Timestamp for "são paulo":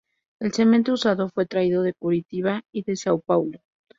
2.93-3.59